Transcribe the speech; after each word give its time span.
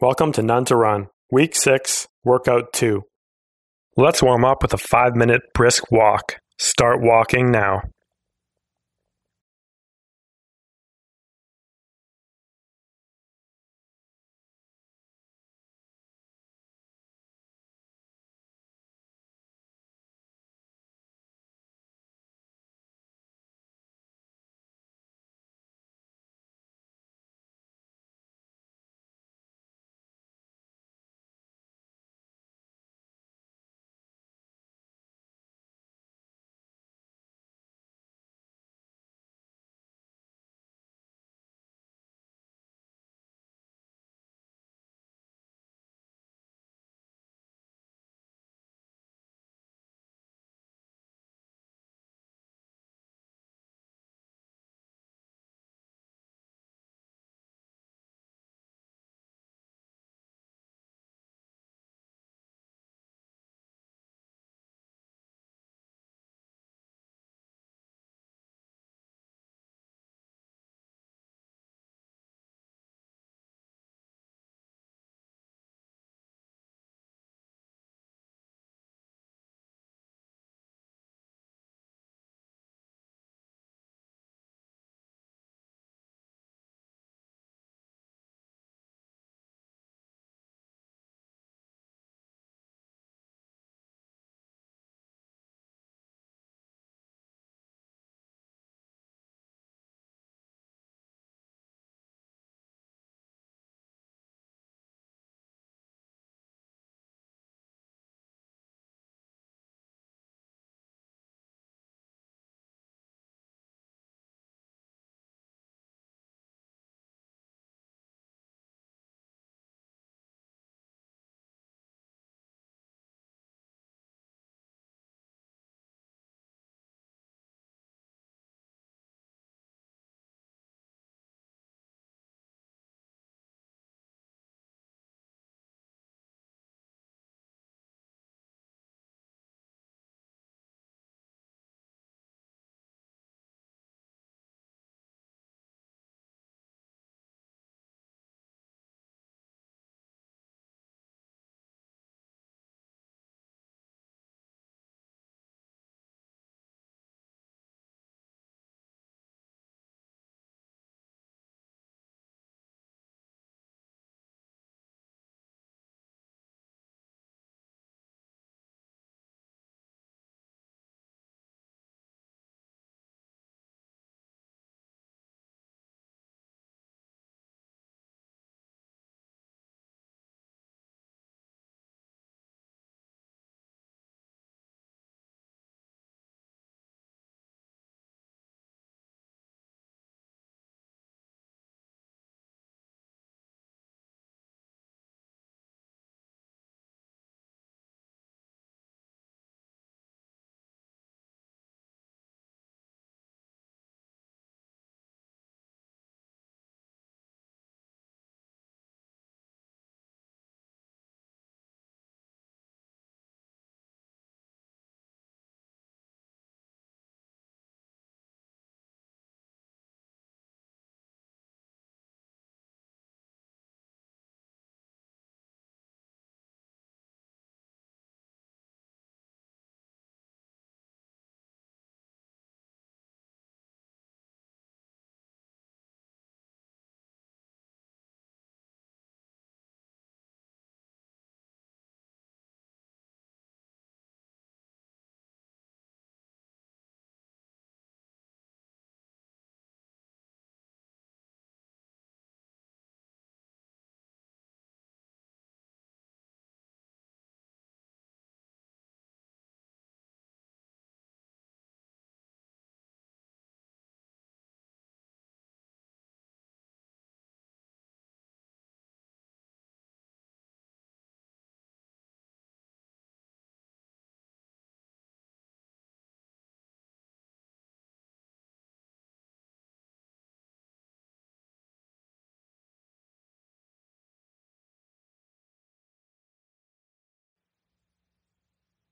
Welcome 0.00 0.30
to 0.34 0.42
Run, 0.76 1.08
Week 1.32 1.56
6, 1.56 2.06
Workout 2.22 2.72
2. 2.72 3.02
Let's 3.96 4.22
warm 4.22 4.44
up 4.44 4.62
with 4.62 4.72
a 4.72 4.78
5 4.78 5.16
minute 5.16 5.42
brisk 5.54 5.90
walk. 5.90 6.36
Start 6.56 7.00
walking 7.02 7.50
now. 7.50 7.82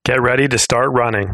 Get 0.07 0.23
ready 0.23 0.47
to 0.47 0.57
start 0.57 0.93
running. 0.93 1.33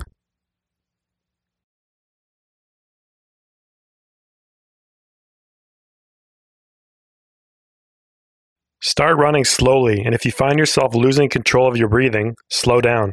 Start 8.81 9.19
running 9.19 9.45
slowly, 9.45 10.01
and 10.03 10.15
if 10.15 10.25
you 10.25 10.33
find 10.33 10.59
yourself 10.59 10.95
losing 10.95 11.29
control 11.29 11.69
of 11.69 11.77
your 11.77 11.89
breathing, 11.89 12.35
slow 12.49 12.81
down. 12.81 13.13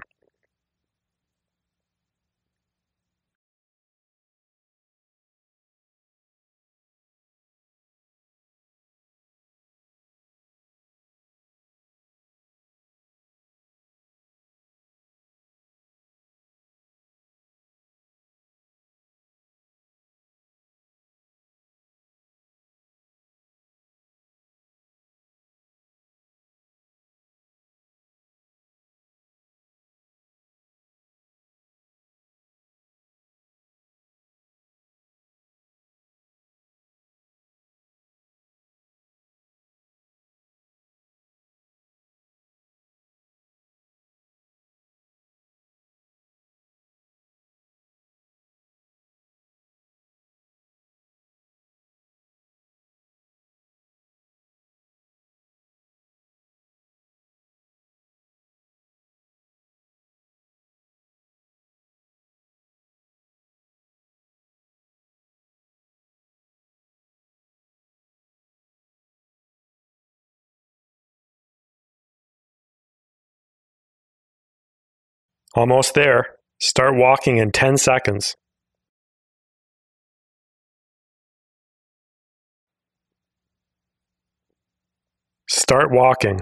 Almost 75.56 75.94
there. 75.96 76.36
Start 76.60 76.96
walking 76.96 77.38
in 77.38 77.52
10 77.52 77.78
seconds. 77.78 78.36
Start 85.48 85.92
walking. 85.92 86.42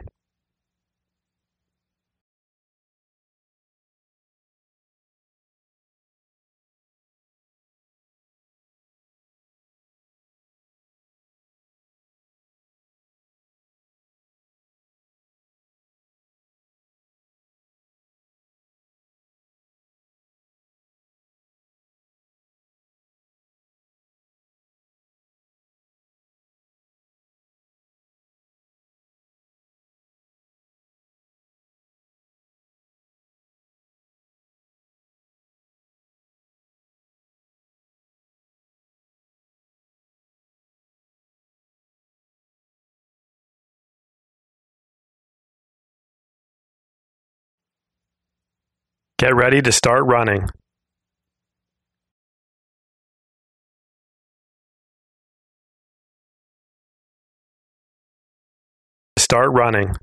Get 49.19 49.35
ready 49.35 49.63
to 49.63 49.71
start 49.71 50.05
running. 50.05 50.47
Start 59.17 59.51
running. 59.53 59.95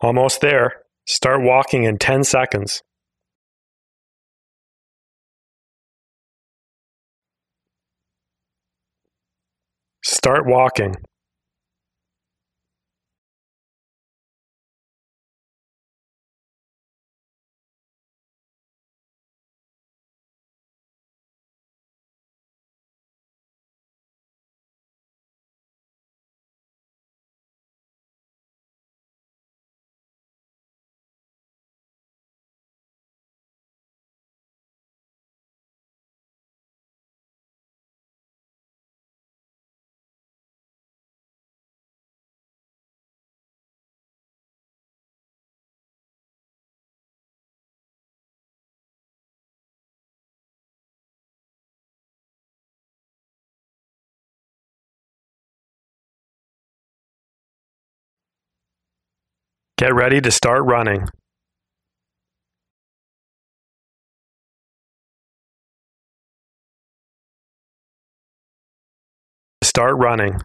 Almost 0.00 0.40
there. 0.40 0.82
Start 1.06 1.42
walking 1.42 1.84
in 1.84 1.98
10 1.98 2.24
seconds. 2.24 2.82
Start 10.02 10.46
walking. 10.46 10.96
Get 59.80 59.94
ready 59.94 60.20
to 60.20 60.30
start 60.30 60.62
running. 60.66 61.08
Start 69.64 69.96
running. 69.96 70.42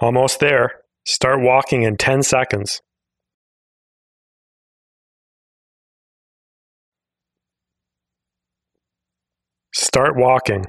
Almost 0.00 0.40
there. 0.40 0.82
Start 1.06 1.40
walking 1.40 1.82
in 1.82 1.96
10 1.96 2.22
seconds. 2.22 2.80
Start 9.72 10.16
walking. 10.16 10.66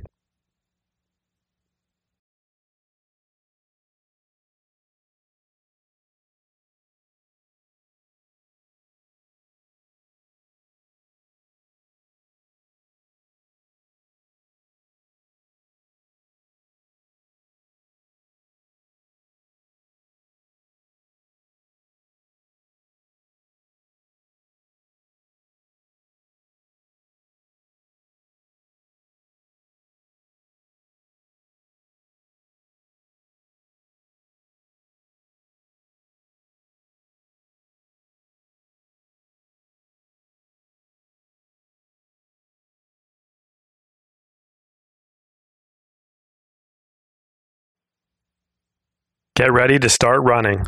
Get 49.37 49.53
ready 49.53 49.77
to 49.77 49.87
start 49.87 50.23
running. 50.23 50.65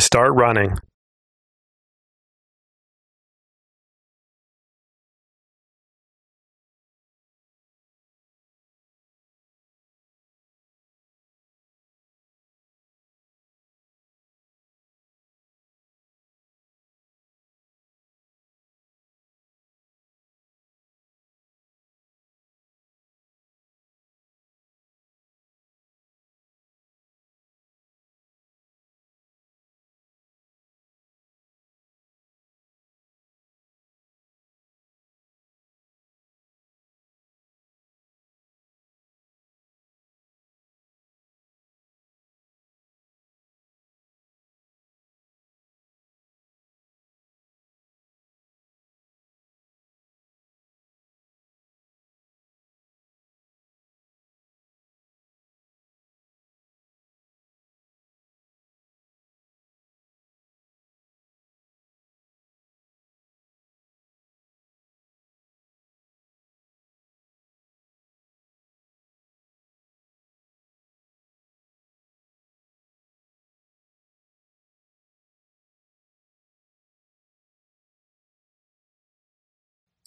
Start 0.00 0.32
running. 0.32 0.78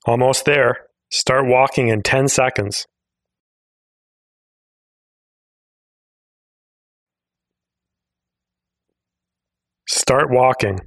Almost 0.05 0.45
there. 0.45 0.87
Start 1.11 1.45
walking 1.47 1.89
in 1.89 2.01
10 2.03 2.27
seconds. 2.27 2.85
Start 9.87 10.29
walking. 10.29 10.79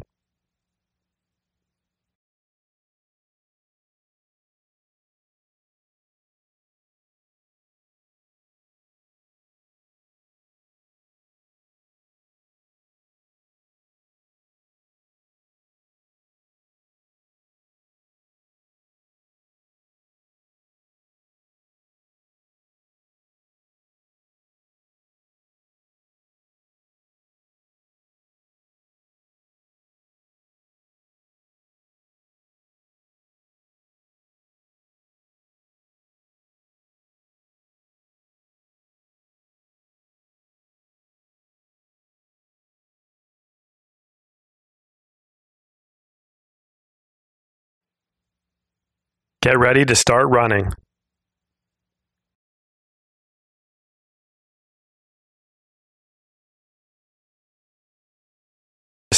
Get 49.42 49.58
ready 49.58 49.84
to 49.84 49.94
start 49.96 50.28
running. 50.28 50.72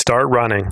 start 0.05 0.29
running. 0.29 0.71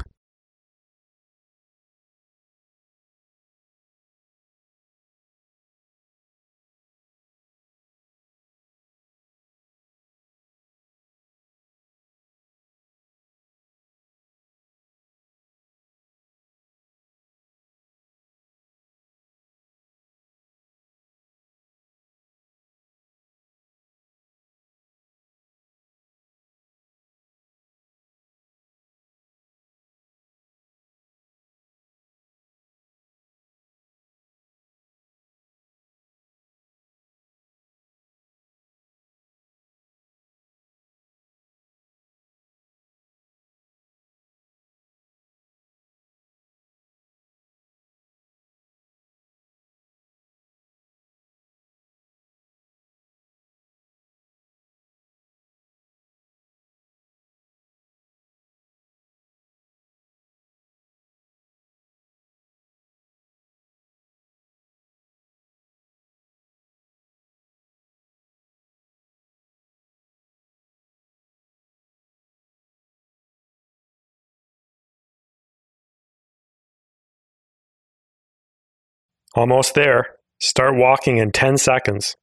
Almost 79.35 79.75
there. 79.75 80.17
Start 80.41 80.77
walking 80.77 81.19
in 81.19 81.33
10 81.33 81.57
seconds. 81.57 82.17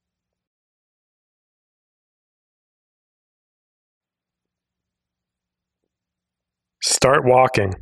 Start 6.82 7.24
walking. 7.24 7.74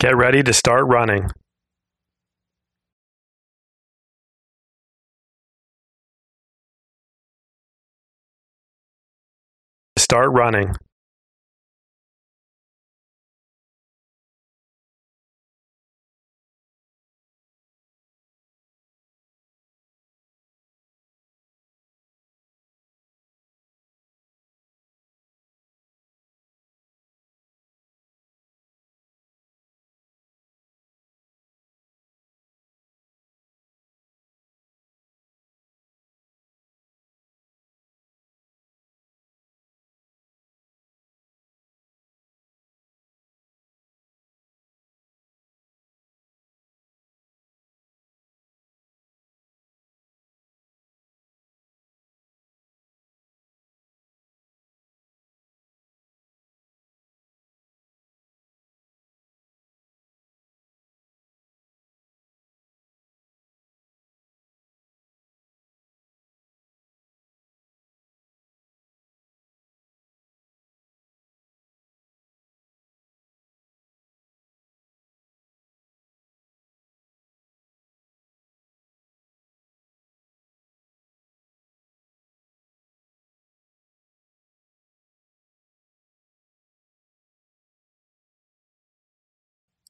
Get 0.00 0.16
ready 0.16 0.44
to 0.44 0.52
start 0.52 0.86
running. 0.86 1.28
Start 9.96 10.30
running. 10.30 10.76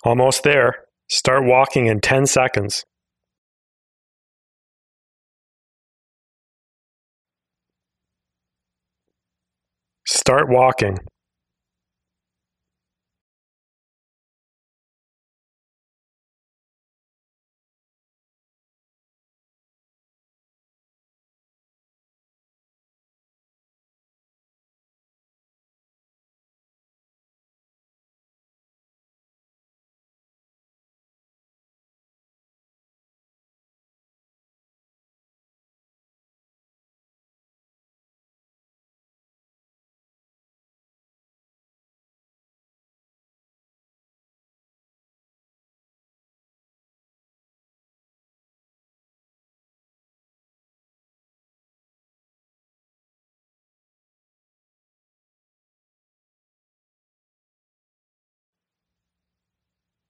Almost 0.05 0.43
there. 0.45 0.85
Start 1.09 1.45
walking 1.45 1.87
in 1.87 2.01
10 2.01 2.27
seconds. 2.27 2.85
Start 10.07 10.49
walking. 10.49 10.99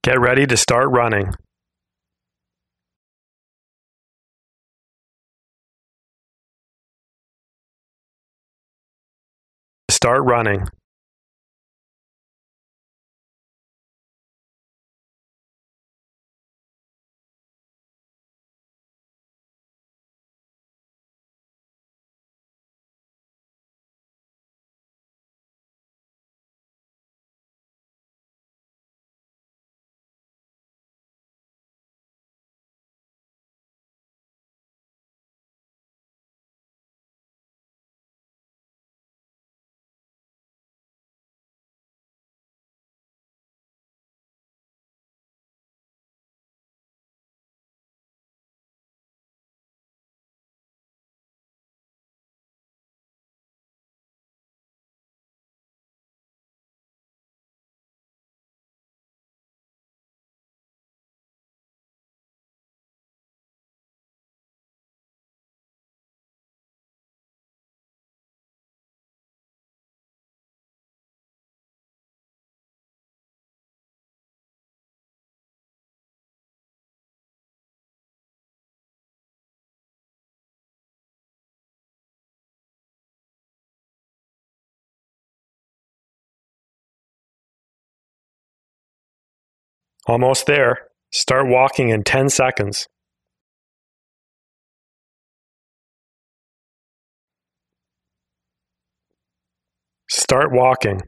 Get 0.02 0.20
ready 0.20 0.46
to 0.46 0.56
start 0.56 0.88
running. 0.90 1.34
start 9.98 10.22
running. 10.24 10.64
Almost 90.08 90.46
there. 90.46 90.88
Start 91.12 91.48
walking 91.48 91.90
in 91.90 92.02
10 92.02 92.30
seconds. 92.30 92.86
Start 100.08 100.50
walking. 100.50 101.02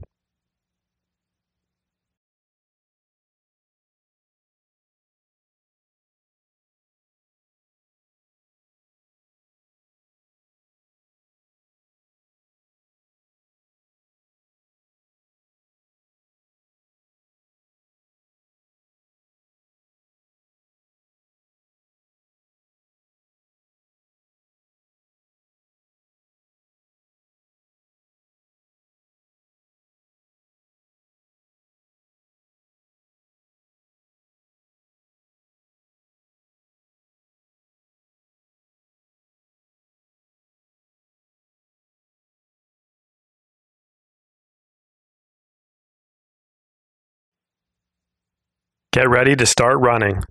Get 48.93 49.09
ready 49.09 49.37
to 49.37 49.45
start 49.45 49.79
running. 49.79 50.21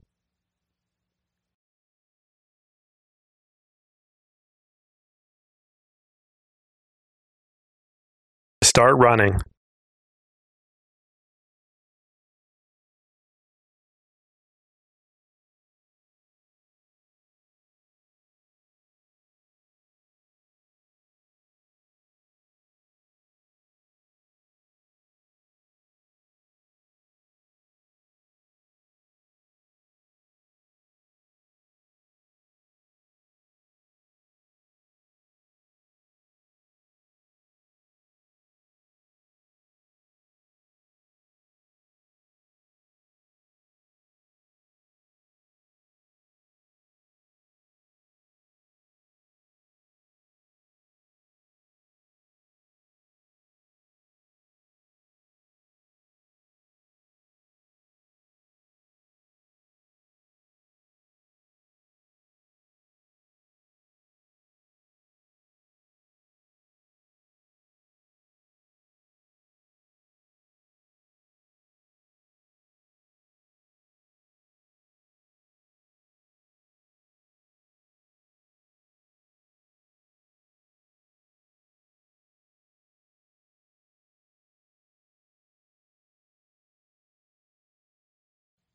Start 8.62 8.98
running. 8.98 9.40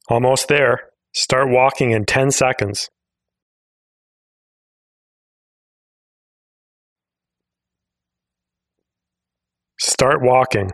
Almost 0.07 0.47
there. 0.47 0.89
Start 1.13 1.49
walking 1.49 1.91
in 1.91 2.05
10 2.05 2.31
seconds. 2.31 2.89
Start 9.79 10.21
walking. 10.21 10.71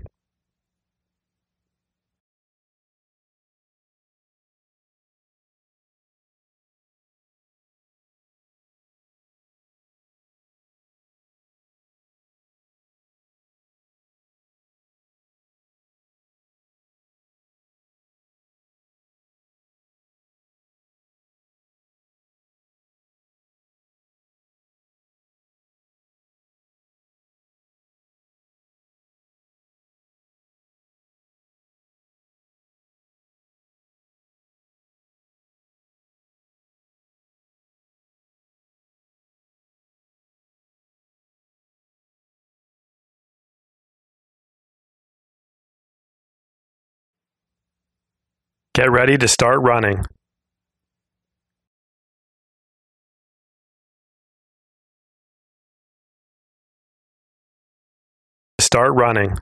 Get 48.82 48.90
ready 48.90 49.16
to 49.16 49.28
start 49.28 49.62
running. 49.62 50.04
start 58.60 58.94
running. 58.96 59.38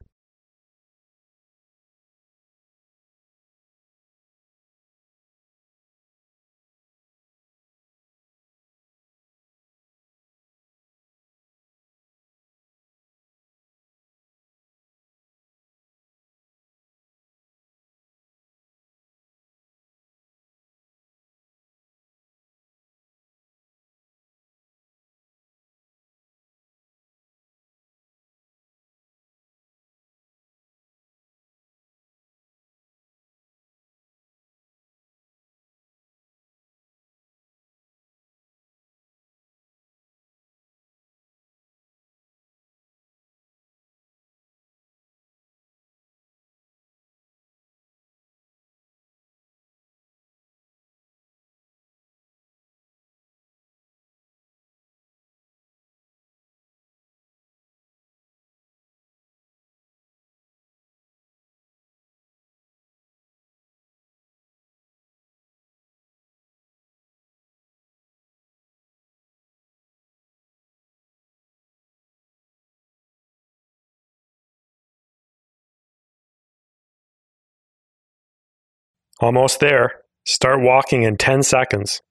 Almost 79.20 79.60
there. 79.60 80.02
Start 80.26 80.62
walking 80.62 81.04
in 81.04 81.18
10 81.18 81.44
seconds. 81.44 82.02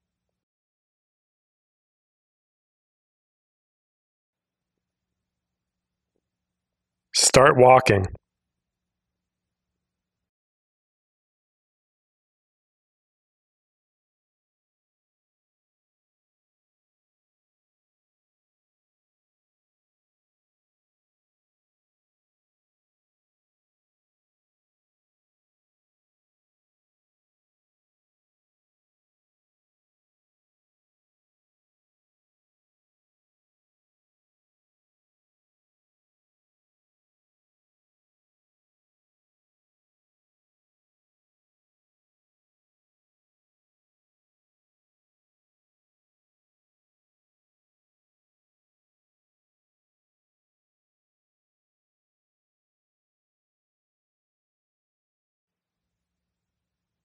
Start 7.14 7.56
walking. 7.56 8.06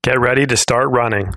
Get 0.04 0.20
ready 0.20 0.46
to 0.46 0.58
start 0.58 0.90
running. 0.90 1.34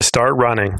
Start 0.00 0.36
running. 0.36 0.78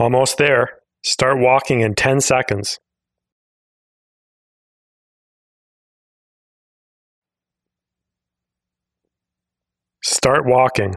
Almost 0.00 0.38
there. 0.38 0.78
Start 1.04 1.38
walking 1.40 1.82
in 1.82 1.94
10 1.94 2.22
seconds. 2.22 2.78
Start 10.02 10.46
walking. 10.46 10.94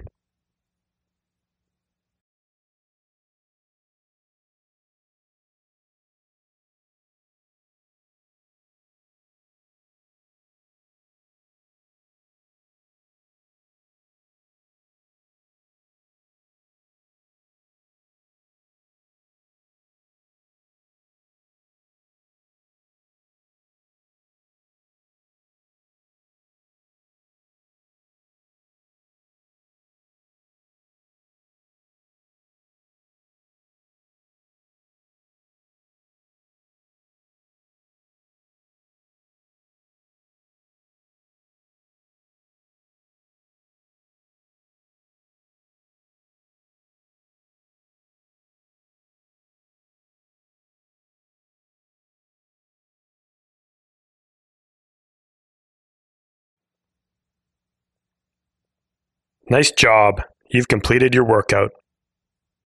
Nice 59.50 59.72
job. 59.72 60.22
You've 60.50 60.68
completed 60.68 61.14
your 61.14 61.26
workout. 61.26 61.72